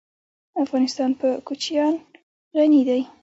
[0.63, 1.93] افغانستان په کوچیان
[2.55, 3.01] غني دی.